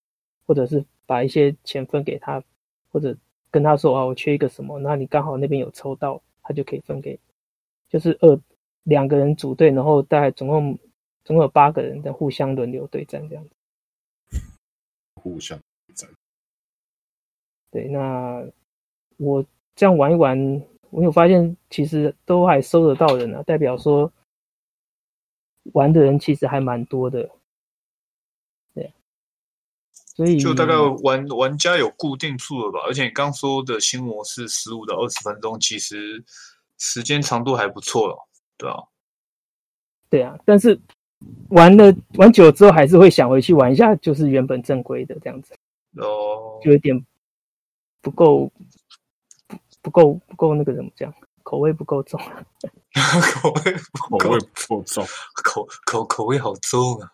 [0.45, 2.43] 或者是把一些钱分给他，
[2.91, 3.17] 或者。
[3.55, 7.17] 跟他说啊，我缺一个什么，那你刚好那边有抽到，他就可以分给。
[7.87, 8.37] 就是二
[8.83, 10.77] 两个人组队，然后大概总共
[11.23, 14.41] 总共有八个人在互相轮流对战这样子。
[15.15, 16.09] 互相对战。
[17.71, 18.45] 对，那
[19.15, 24.11] 我这样玩一玩，我有发现其实都还收得到人啊，代表说
[25.71, 27.29] 玩的人其实还蛮多的。
[30.15, 30.73] 所以就大概
[31.04, 36.23] 玩玩家有固定数了吧，而且你刚说的新模式十五到二十分钟，其实
[36.78, 38.15] 时间长度还不错了，
[38.58, 38.78] 对啊，
[40.10, 40.80] 对啊，但是
[41.49, 45.54] 玩了玩久了之后，还是会想回去玩一下，就是原本正规的这样子，
[45.97, 47.06] 哦，就有点
[48.01, 48.49] 不够
[49.47, 52.17] 不不够不够那个怎么讲，口味不够重，
[53.41, 53.73] 口味
[54.10, 55.06] 口味不够重，
[55.43, 57.12] 口口口味好重啊，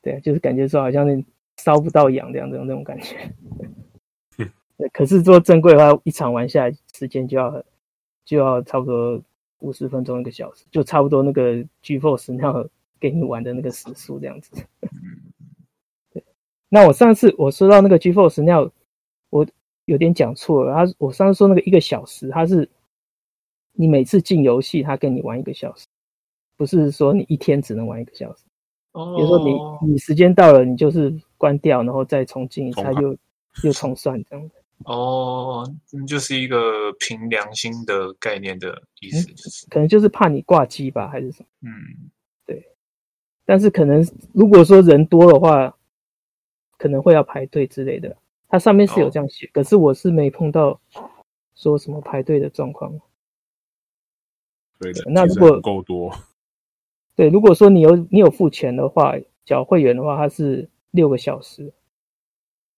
[0.00, 1.22] 对啊，就是感觉说好像那。
[1.56, 3.32] 烧不到痒这样这种这种感觉，
[4.92, 7.64] 可是做正规的话，一场玩下来时间就要
[8.24, 9.22] 就要差不多
[9.60, 12.68] 五十分钟一个小时，就差不多那个 GeForce Now
[13.00, 14.50] 给你玩的那个时速这样子。
[16.12, 16.24] 对，
[16.68, 18.70] 那我上次我说到那个 GeForce Now，
[19.30, 19.46] 我
[19.84, 20.74] 有点讲错了。
[20.74, 22.68] 他我上次说那个一个小时，他是
[23.72, 25.86] 你每次进游戏，他跟你玩一个小时，
[26.56, 28.42] 不是说你一天只能玩一个小时。
[28.92, 31.12] 比如说你你时间到了，你就是
[31.44, 33.14] 关掉，然后再重进，它又
[33.64, 34.54] 又重算这样子。
[34.86, 35.70] 哦，
[36.08, 41.48] 就是一个凭良心的概念的意思，就是、嗯、可能就是怕你挂机吧，还是什么？
[41.68, 42.10] 嗯，
[42.46, 42.66] 对。
[43.44, 44.02] 但是可能
[44.32, 45.76] 如果说人多的话，
[46.78, 48.16] 可能会要排队之类的。
[48.48, 50.80] 它上面是有这样写，哦、可是我是没碰到
[51.54, 52.90] 说什么排队的状况。
[54.78, 56.10] 对的，那如果够多。
[57.14, 61.72] 对，如果说你有你有付钱的话，缴会员的话，它是六个小时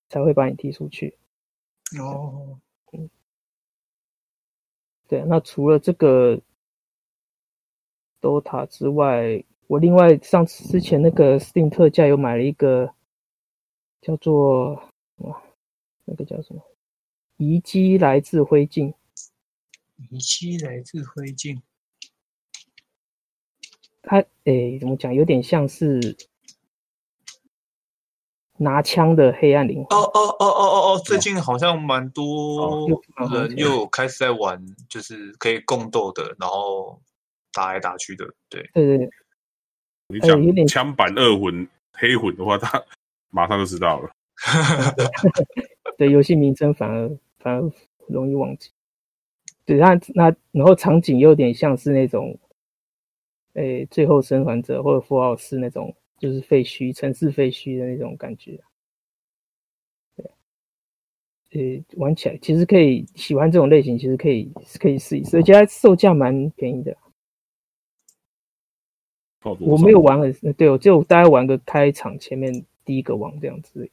[0.08, 1.18] 才会把你踢出去。
[2.00, 2.58] 哦，
[2.92, 3.10] 嗯，
[5.06, 5.22] 对。
[5.26, 6.40] 那除了这个
[8.22, 12.90] DOTA 之外，我另外上次之前那个 Steam 特价有买了一个
[14.00, 14.82] 叫做
[15.16, 15.42] 哇，
[16.06, 16.62] 那个叫什么？
[17.36, 18.94] 遗迹来自灰烬。
[20.10, 21.60] 遗迹来自灰烬。
[24.02, 25.12] 它诶，怎么讲？
[25.12, 26.16] 有点像是
[28.58, 29.98] 拿枪的黑暗灵魂。
[29.98, 31.02] 哦哦哦哦哦哦！
[31.04, 37.00] 最近好像蛮多人又开始在玩，就是可以共斗的，然后
[37.52, 38.24] 打来打去的。
[38.48, 39.10] 对对对对。
[40.08, 42.82] 你讲枪版二魂、黑魂的话，他
[43.30, 44.10] 马上就知道了。
[45.98, 47.72] 对，游戏名称反而反而
[48.08, 48.70] 容易忘记。
[49.64, 52.38] 对，那那然后场景有点像是那种。
[53.54, 58.58] 诶，最后生还者或者富豪是那种，就是废墟、城市废墟的那种感觉。
[60.16, 64.50] 对，呃，玩起来其实可以，喜欢这种类型，其实可以
[64.80, 66.96] 可以试一试，而且它售价蛮便宜的。
[69.60, 72.52] 我没有玩很，对，我就大概玩个开场前面
[72.84, 73.88] 第一个王这样子。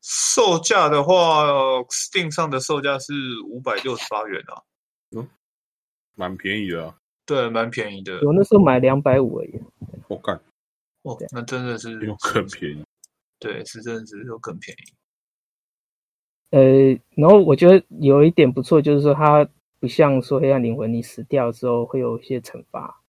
[0.00, 1.44] 售价的话
[1.90, 3.12] ，Steam 上的售价是
[3.46, 4.62] 五百六十八元啊，
[5.10, 5.28] 嗯，
[6.14, 6.96] 蛮便宜的啊。
[7.26, 8.20] 对，蛮便宜的。
[8.24, 9.60] 我那时候买两百五而已。
[10.08, 10.34] 我干，
[11.02, 12.82] 哦，那真的是又更便宜。
[13.38, 14.92] 对，是真的是又更便宜。
[16.50, 23.02] 呃，然后我觉得有一点不错，就是说它不像说黑暗灵魂，你死掉之后会有一些惩罚，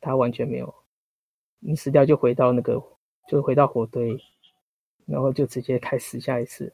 [0.00, 0.72] 它完全没有。
[1.58, 2.80] 你死掉就回到那个，
[3.28, 4.18] 就回到火堆，
[5.04, 6.72] 然后就直接开始下一次。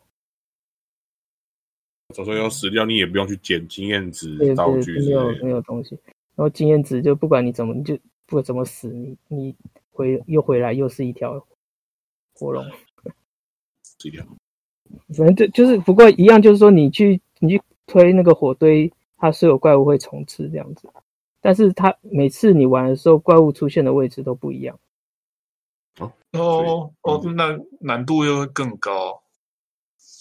[2.14, 5.98] 所以说要死掉，你也不用去捡经验值、道具，没有没有东西。
[6.36, 9.54] 然后经验值就不管你怎么，你就不管怎么死，你你
[9.92, 11.46] 回又回来又是一条
[12.34, 12.64] 火龙，
[13.98, 14.24] 这条，
[15.16, 20.88] 反正就就是不过一样，就是说你去你去推那个火堆，它所有怪物会重置这样子，
[21.40, 24.78] 但是它每次你玩的时候，怪物出现的位置都不一样。
[25.98, 29.22] 哦哦哦，那难度又会更高。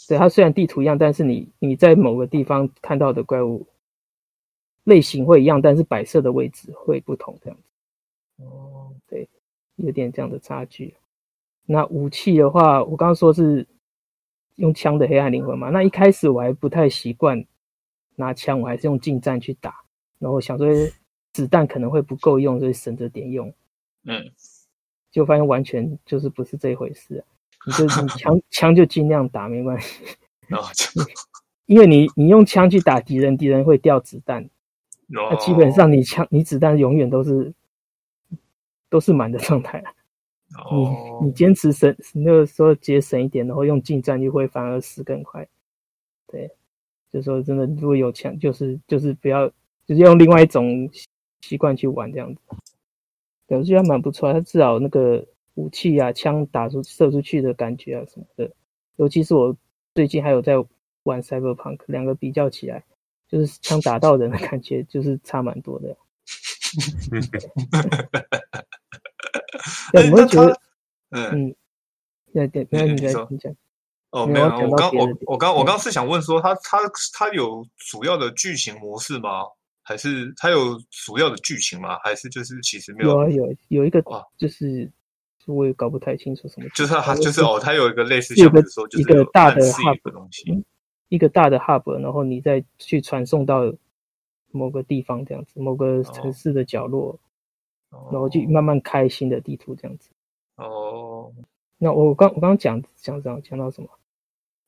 [0.08, 3.68] 对，它虽然地图一样，但是你你在某个地方看到的怪物。
[4.86, 7.64] 类型会一样，但是摆设的位置会不同，这样子。
[8.38, 9.28] 哦，对，
[9.76, 10.96] 有点这样的差距。
[11.66, 13.66] 那武器的话，我刚刚说是
[14.56, 15.70] 用枪的黑暗灵魂嘛。
[15.70, 17.46] 那一开始我还不太习惯
[18.16, 19.74] 拿枪，我还是用近战去打。
[20.20, 20.68] 然后想说
[21.34, 23.54] 子弹可能会不够用，所以省着点用。
[24.04, 24.32] 嗯，
[25.12, 27.24] 就发现完全就是不是这一回事啊。
[27.66, 30.04] 你就 你枪枪就尽量打，没关系。
[30.52, 30.62] 哦，
[31.66, 34.48] 因为你你用枪去打敌人，敌人会掉子弹。
[35.08, 35.40] 那、oh.
[35.40, 37.54] 基本上你枪你子弹永远都是
[38.90, 39.94] 都是满的状态啊。
[40.64, 41.22] Oh.
[41.22, 45.46] 你你坚持省那个时候节省一点，然后用近战就会反而死更快。
[46.28, 46.50] 对，
[47.12, 49.50] 就说真的，如果有枪，就是就是不要，
[49.86, 50.88] 就是用另外一种
[51.42, 52.42] 习惯去玩这样子。
[53.48, 58.50] 对，我觉得还蛮不错，它至少那个武器啊，枪打出射出去的感觉啊什么的，
[58.98, 59.58] 尤其是我
[59.96, 60.54] 最近还有在
[61.04, 62.84] 玩 Cyberpunk，两个比较起来。
[63.28, 65.98] 就是枪打到人的感觉，就是差蛮多的。
[69.92, 70.60] 对， 我会觉得，
[71.12, 71.56] 嗯，
[72.34, 73.56] 对对，没有你在讲。
[74.12, 76.80] 哦，没有，我刚我我刚我刚是想问说，他他
[77.14, 79.44] 他有主要的剧情模式吗？
[79.82, 82.00] 还是他有主要的剧情吗？
[82.02, 83.10] 还是就是其实没有？
[83.10, 84.02] 有啊，有有一个，
[84.38, 84.90] 就是
[85.46, 86.70] 我也搞不太清楚什么。
[86.74, 90.64] 就是他就是哦，他有一个类似像是说，就是一个大的 hub 的东西。
[91.10, 93.72] 一个大的 hub，然后你再去传送到
[94.52, 97.20] 某个地方，这样子，某个城市的角落，oh.
[97.92, 100.10] 然后就慢慢开新的地图，这样子。
[100.56, 101.34] 哦，oh.
[101.78, 103.90] 那我刚我刚刚讲讲讲讲到什么？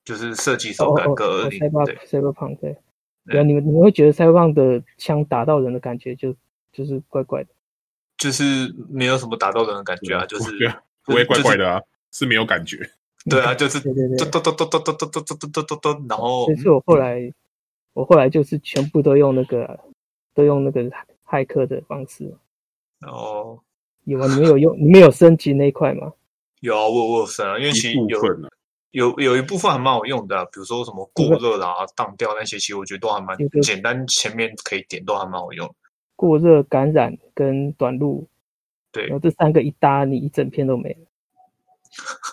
[0.03, 1.60] 就是设计手感各二零。
[1.60, 2.77] 对，Cyberpunk 对。
[3.25, 6.34] 对啊，你们你们会觉得 Cyberpunk 的枪打到人的感觉就
[6.71, 7.49] 就是怪怪的，
[8.17, 10.51] 就是没有什么打到人的感觉啊，就是
[11.03, 12.77] 不会怪怪的啊，是没有感觉。
[13.30, 16.45] 对啊，就是 对对对，咚咚咚咚咚咚咚咚咚咚咚咚，然后。
[16.47, 17.34] 其实我后来，
[17.91, 19.77] 我后来就是全部都用那个，
[20.34, 20.89] 都用那个
[21.25, 22.34] 骇客的方式。
[23.01, 23.60] 哦，
[24.05, 24.77] 有啊，你们有用？
[24.77, 26.13] 你们有升级那一块吗？
[26.62, 28.19] 有啊，我我有升啊，因为其实有
[28.91, 35.69] 有有一部分还蛮好用的，比如说什么过热啊、当掉那些，其实我觉得都还蛮简单，前面可以点都还蛮好用。
[36.15, 38.27] 过热、感染跟短路，
[38.91, 40.99] 对，然后这三个一搭，你一整片都没了。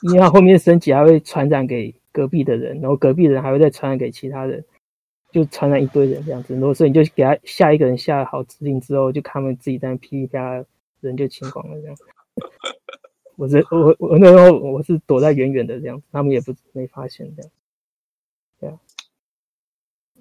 [0.02, 4.64] 因为它后面升级还会传染给隔壁的人，然后隔壁的人还会再传染给其他人，
[5.34, 6.54] 就传染一堆人这样子。
[6.54, 10.64] 然后所以你就给他下一个人下好指令之后，就他们自己在那噼里啪啦，
[11.00, 12.04] 人就清光了这样 子。
[13.36, 17.50] 我是我我那时候我是躲在远远的这样子，他们也不没发现这样。
[18.60, 18.78] 对啊。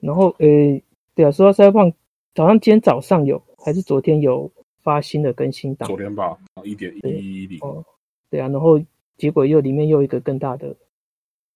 [0.02, 0.82] 然后呃，
[1.14, 1.94] 对啊，说到 Cyberpunk，
[2.34, 5.88] 早上今天早上有还是昨天有发新的更新档？
[5.88, 7.60] 昨天吧，一点一零。
[7.62, 7.86] 哦，
[8.30, 8.82] 对啊，然后。
[9.16, 10.76] 结果又里面又一个更大的，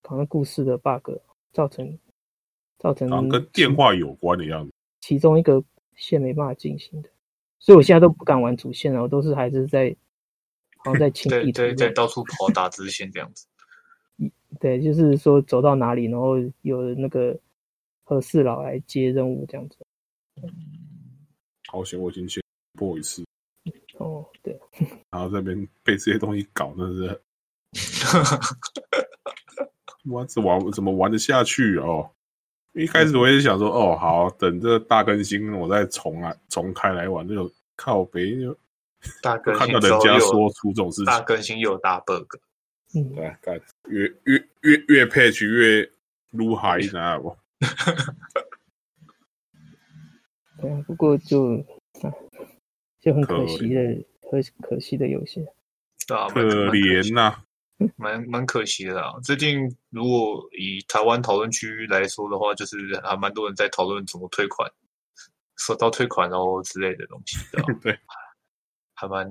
[0.04, 1.10] 好像故事的 bug
[1.52, 1.98] 造成
[2.80, 5.63] 造成跟电话有关的样子，其中一个
[5.96, 7.10] 线没办法进行的，
[7.60, 9.96] 所以我现在都不敢玩主线了，我都是还是在
[10.78, 13.48] 好像在清地图，对，在到处跑打支线这样子。
[14.60, 17.38] 对，就是说走到哪里，然后有那个
[18.04, 19.78] 和事佬来接任务这样子。
[21.68, 22.42] 好险，我已经先
[22.74, 23.26] 播一次。
[23.98, 24.58] 哦，对。
[25.12, 27.22] 然后这边被这些东西搞，真是。
[30.10, 32.10] 我怎玩怎么玩得下去哦？
[32.78, 37.26] 一开始我也想说，哦，好，等这大更新，我再重来重开来玩。
[37.28, 38.56] 那种靠北就
[39.22, 42.36] 大更新看到人家说出这种事情，大更新又有大 bug。
[42.96, 45.90] 嗯，对，越越越越 patch 越
[46.32, 47.36] 撸海，你知道不？
[50.62, 51.56] 对啊，不过就
[52.04, 52.13] 啊，
[53.02, 55.44] 就很可惜的，可可惜的游戏。
[56.13, 57.44] 啊，可怜呐。
[57.96, 59.13] 蛮蛮可惜的啦。
[59.24, 59.60] 最近
[59.90, 64.70] 如果以台湾讨论区来说的话，就是还蛮多人在讨论怎么退款，
[65.58, 67.80] 收到退款然后之类的东西，对吧？
[67.82, 68.00] 对，
[68.96, 69.30] 还蛮，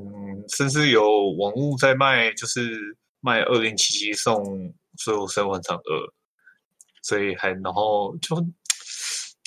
[0.49, 6.13] 甚至有网络在卖，就是卖二零七七送所有生活场二，
[7.03, 8.37] 所以还然后就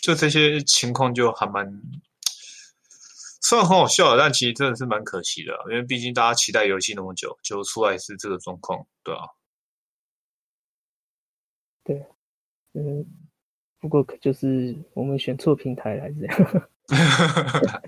[0.01, 1.81] 就这些情况就还蛮。
[3.41, 9.21] 虽然很好笑，但其实真的是蛮可惜的，因为毕竟大家期待游戏那么久，就出来是这个状况，对啊。
[11.85, 12.05] 对，
[12.73, 13.05] 嗯，
[13.79, 16.69] 不过可就是我们选错平台还是这样。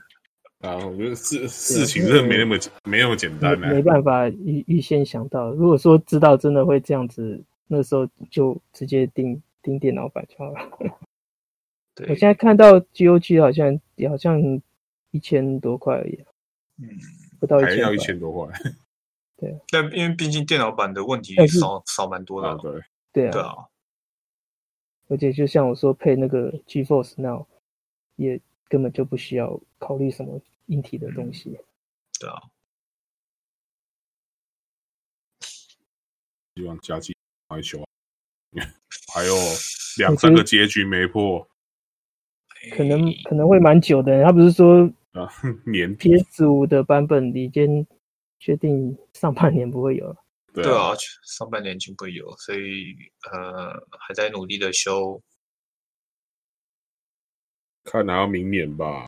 [0.62, 5.52] 啊，我觉得事事情真的没那么没那么简单，啊，没办法预预先想到。
[5.52, 10.60] 如果说知道真的会这样子，那时候就直接订订电脑版就好了。
[11.94, 13.78] 对，我现在看到 GOG 好像
[14.10, 14.62] 好像。
[15.12, 16.24] 一千多块而已，
[16.82, 16.90] 嗯，
[17.40, 18.54] 不到一千，还要一千多块，
[19.38, 19.58] 对。
[19.70, 22.72] 但因为毕竟电脑版的问题少少蛮多的，啊对
[23.12, 23.54] 对啊，对啊。
[25.10, 27.46] 而且就像我说，配那个 GeForce Now
[28.16, 31.64] 也根本就不需要考虑什么硬体的东西，嗯、
[32.20, 32.42] 对啊。
[36.56, 37.16] 希望加机
[37.50, 37.84] 还修，
[39.14, 39.34] 还有
[39.98, 41.48] 两三个结局没破。
[42.76, 45.28] 可能可能会蛮久的，他不是说啊
[45.66, 47.86] 年 PS 五的版本已经
[48.40, 50.16] 确定上半年不会有了。
[50.54, 50.92] 对啊，
[51.24, 52.94] 上半年就不会有，所以
[53.32, 55.22] 呃还在努力的修，
[57.86, 59.08] 看来要明年吧，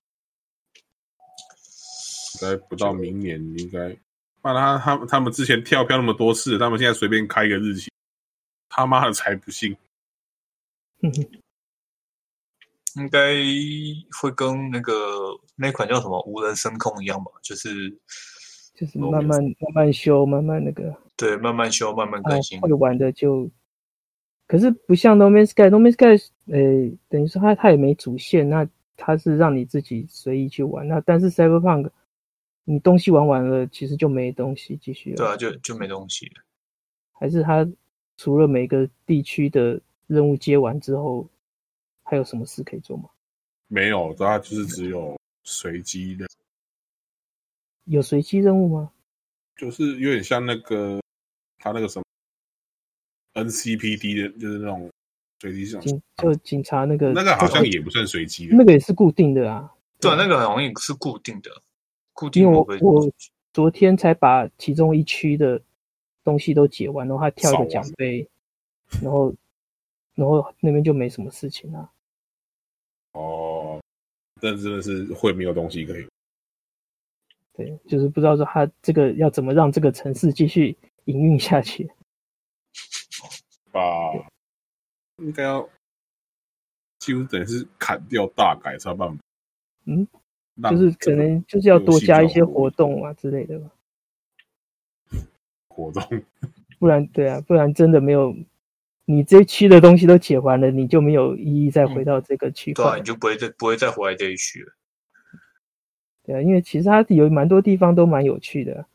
[2.36, 3.90] 应该不到明年应该。
[4.42, 7.92] 不然他他他们之前跳票那么多次，他们现在随便开一个日期，
[8.70, 9.76] 他妈的才不信。
[12.96, 13.34] 应该
[14.22, 14.94] 会跟那个
[15.56, 17.70] 那款叫什么无人声控一样吧，就是
[18.76, 22.62] 就是慢慢慢慢修，慢慢那个对，慢慢修，慢慢更新。
[22.62, 23.50] 会玩的就，
[24.48, 30.88] 可是不像 No Man's Sky，No Man's Sky，呃，等于说它它也没主线，那它是让你自己随意去玩。
[30.88, 31.90] 那但是 Cyberpunk，
[32.64, 35.18] 你东西玩完了，其实就没东西继续了。
[35.18, 36.44] 对啊，就就没东西了。
[37.12, 37.68] 还是它
[38.18, 41.28] 除了每个地区的任务接完之后。
[42.14, 43.10] 还有什么事可以做吗？
[43.68, 46.28] 没有，它就是只有随机的。
[47.86, 48.92] 有随机任务吗？
[49.58, 51.02] 就是有点像那个
[51.58, 52.06] 他那个什么
[53.34, 54.92] NCPD 的，就是那种
[55.40, 55.82] 随机上
[56.18, 59.74] 就警察那个那个好像也不算随机，那个也是固定的啊。
[60.00, 61.50] 对，对那个很容易是固定的，
[62.14, 62.48] 固定的。
[62.48, 63.12] 因为我我
[63.54, 65.60] 昨天才把其中一区的
[66.24, 68.30] 东西都解完，然后他跳一个奖杯，
[69.02, 69.34] 然后。
[70.16, 71.92] 然后那边就没什么事情啊。
[73.14, 73.82] 哦，
[74.42, 76.08] 但真的是会没有东西可以。
[77.54, 81.90] 对，就是不知道说他这个要怎么让这个城市继续营运下去。
[83.72, 84.12] 把
[85.18, 85.68] 应该要
[87.00, 89.24] 几乎等于是砍掉大改才办法。
[89.86, 90.08] 嗯，
[90.70, 93.70] 就是可能就是要多加一些活动啊之类的吧。
[95.70, 96.24] 活动，
[96.80, 98.36] 不然对啊，不然真的没有，
[99.06, 104.74] 你这区的东西都解完了，你就没有意义再回到这个区块，对啊，你就不会再不会再回来这一区了。
[106.24, 108.86] 对啊，因为其实它有蛮多地方都蛮有趣的，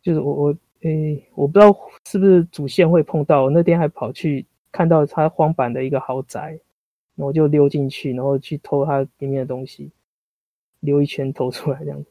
[0.00, 1.76] 就是我我诶，我不知道
[2.06, 6.58] 是不是主线会碰到，我那天还跑去看到它荒坂的一个豪宅，
[7.14, 9.92] 然后就溜进去，然后去偷它里面的东西，
[10.80, 12.10] 溜一圈偷出来这样子。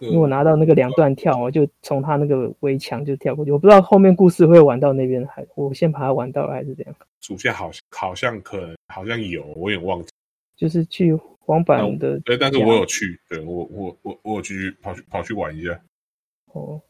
[0.00, 3.50] 因为我拿到那个两段跳，我就从他那个围墙就跳过去。
[3.50, 6.94] 我不知道后面故事会玩到那边，还我先把它玩到了还是怎样？
[7.20, 10.10] 主线好像好像可能好像有，我有点忘记。
[10.54, 15.80] 就是去黄板的，对，但是我有去，对我我我我有去跑去跑去玩一下。
[16.52, 16.80] 哦，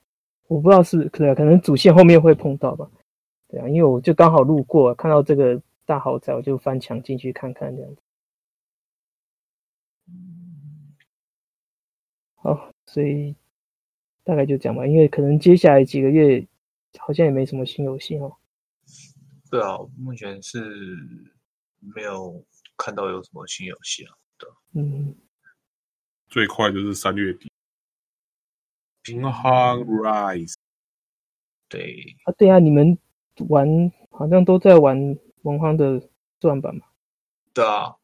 [0.49, 2.89] 我不知道是可能可能主线后面会碰到吧？
[3.49, 8.01] 对啊，因为我就刚好路过，看到这个大豪宅，我就翻墙进去看看这样子。
[12.35, 12.71] 好。
[12.97, 13.37] 所以
[14.25, 16.43] 大概就这样吧，因为可能接下来几个月
[16.97, 18.35] 好像也没什么新游戏哦。
[19.51, 20.65] 对啊，目前是
[21.95, 22.43] 没有
[22.75, 24.17] 看到有什么新游戏啊。
[24.39, 25.15] 对，嗯，
[26.29, 27.53] 最快就是三月底。
[29.05, 30.55] Beyond Rise。
[31.69, 32.97] 对啊，对啊，你们
[33.51, 34.97] 玩好像都在玩
[35.43, 36.01] 文荒的
[36.41, 36.87] 钻版嘛？
[37.53, 37.95] 对啊。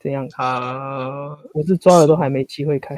[0.00, 0.28] 怎样？
[0.28, 2.96] 他我是抓了都还没机会开。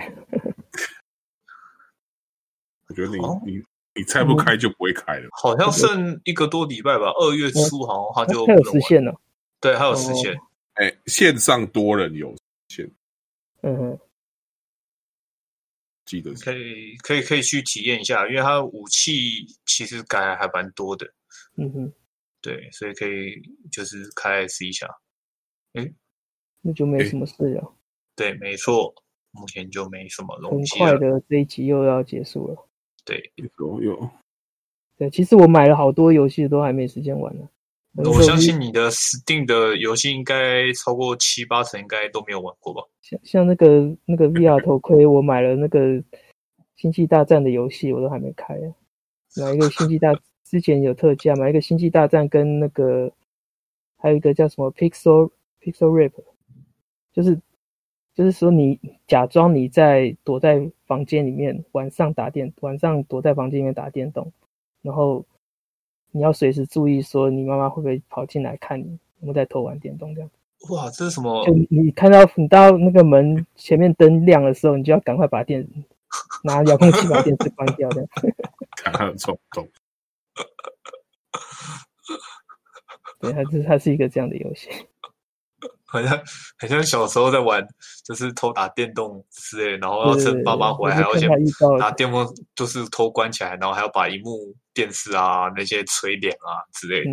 [2.88, 3.62] 我觉得你、哦、你
[3.94, 5.28] 你拆不开就不会开了。
[5.32, 9.14] 好像剩一个多礼拜吧，二月初好像他就它有实现了。
[9.60, 10.34] 对，还有实现。
[10.74, 12.90] 哎、哦，线上多人有实现。
[13.62, 13.98] 嗯哼，
[16.04, 21.12] 记得可以可以可以去体验一下，因为它武器其实改还蛮多的。
[21.56, 21.92] 嗯哼，
[22.40, 23.34] 对，所以可以
[23.72, 24.86] 就是开试一下。
[25.72, 25.92] 哎，
[26.62, 27.74] 那就没什么事了。
[28.14, 28.94] 对，没错，
[29.32, 30.78] 目前就没什么东西。
[30.78, 32.67] 很快的，这一集又要结束了。
[33.08, 34.10] 对，有有。
[34.98, 37.48] 对，其实我买了好多游戏，都还没时间玩呢。
[37.94, 42.82] 我相信你的 Steam 的游戏应该超过七八成，应该都没有玩过吧？
[43.00, 46.02] 像像那个那个 VR 头盔，我买了那个
[46.76, 48.68] 星际大战的游戏，我都还没开啊。
[49.36, 50.12] 买一个星际大，
[50.44, 53.10] 之前有特价，买一个星际大战跟那个
[53.96, 55.30] 还有一个叫什么 Pixel
[55.62, 56.12] Pixel Rip，
[57.14, 57.40] 就是。
[58.14, 64.32] 就是说，你假装你在躲在房间里面，晚上打电，晚上躲在房间里面打电动，
[64.82, 65.24] 然后
[66.10, 70.30] 你要随时注意，说你妈妈会不会跑进来看你，我们在偷玩电动这样。
[70.70, 71.44] 哇，这是什么？
[71.46, 75.64] 就你看到你到那个门前面灯亮的时候，你就要赶快把电
[76.42, 78.08] 拿遥控器把电视关掉这样。
[78.76, 79.68] 看他的冲动。
[83.20, 84.68] 对，它是它是一个这样的游戏。
[85.90, 86.20] 好像
[86.58, 87.66] 很像小时候在玩，
[88.04, 91.30] 就是偷打电动之类，然后要趁爸妈回来还要先
[91.78, 97.10] 拿电风，就是偷关起来，然后还要把荧幕、电视啊那些锤脸啊之类的。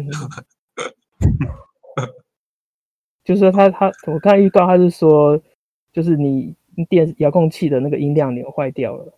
[1.95, 2.07] 嗯、
[3.23, 5.41] 就是说他他，我看预告他是说，
[5.93, 6.53] 就是你
[6.89, 9.17] 电遥控器的那个音量钮坏掉了，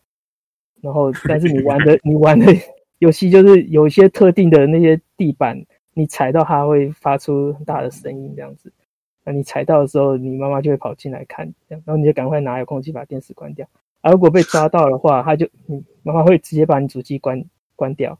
[0.81, 2.53] 然后但是你玩的 你玩的
[2.99, 8.71] 游戏就是有一些特定的那些地板，你踩到它会发出很大的声音，这样子。
[9.29, 13.67] 那你踩到的时候，你妈妈就会跑进来看，这样，然后你就赶快拿遥控器把电视关掉。
[13.99, 17.43] 而、啊、如果被抓到的话，他就，你妈妈会直接把你主机关
[17.75, 18.17] 关掉，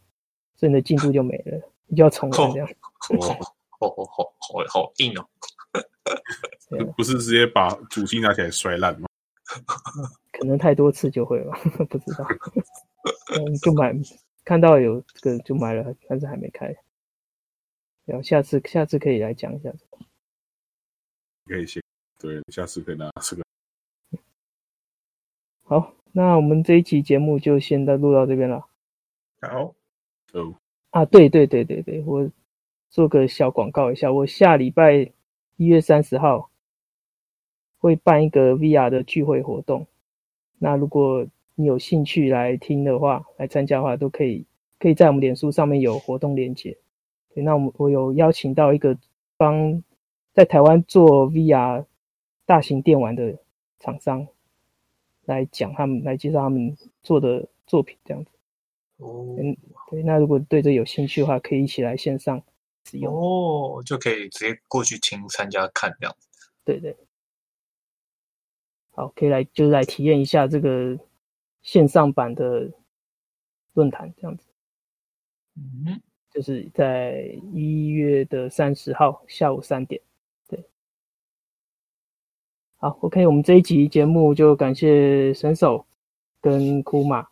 [0.58, 2.68] 所以你的进度就没了，你就要重来这样。
[3.10, 3.48] 哦哦
[3.80, 5.26] 哦，好好好硬哦！
[6.98, 9.08] 不是直接把主机拿起来摔烂吗？
[10.34, 11.58] 可能太多次就会吧，
[11.90, 12.28] 不知道。
[13.34, 13.96] 嗯，就买，
[14.44, 16.76] 看到有这个就买了，但是还没开。
[18.04, 19.72] 然后下次下次可以来讲一下。
[21.48, 21.82] 可以先，
[22.20, 23.44] 对，下次可以拿这个。
[25.64, 28.66] 好，那我们这一期节目就先到录到这边了。
[29.42, 29.74] 好，
[30.34, 30.56] 哦，
[30.92, 32.30] 啊，对对对对对，我
[32.90, 35.12] 做个小广告一下，我下礼拜
[35.56, 36.50] 一月三十号
[37.80, 39.88] 会办一个 VR 的聚会活动。
[40.60, 41.26] 那如果
[41.56, 44.46] 你有兴趣来听的话，来参加的话，都可以，
[44.80, 46.78] 可以在我们脸书上面有活动链接。
[47.34, 48.98] 对，那我们我有邀请到一个
[49.38, 49.82] 帮。
[50.38, 51.84] 在台湾做 VR
[52.46, 53.40] 大型电玩的
[53.80, 54.28] 厂商
[55.26, 58.30] 来讲，他们来介绍他们做的作品，这样子。
[58.98, 59.36] 哦，
[59.90, 62.40] 对，那如果对这有兴趣的话，可以一起来线上
[62.86, 66.28] 使用哦，就可以直接过去听、参加、看这样子。
[66.64, 66.96] 对对。
[68.92, 71.00] 好，可以来就是来体验一下这个
[71.64, 72.72] 线上版的
[73.74, 74.46] 论坛这样子。
[75.56, 77.24] 嗯，就是在
[77.56, 80.00] 一月的三十号下午三点。
[82.80, 82.90] 对。
[82.90, 85.86] 好，OK，我们这一集节目就感谢神手
[86.40, 87.26] 跟库马。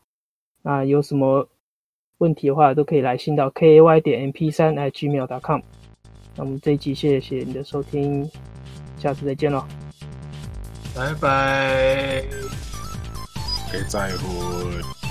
[0.63, 1.47] 那有什么
[2.17, 5.61] 问题的话，都可以来信到 kay 点 mp 三 at gmail.com。
[6.35, 8.27] 那我们这一集谢谢你的收听，
[8.97, 9.63] 下次再见喽，
[10.95, 12.23] 拜拜，
[13.71, 15.04] 可以再会。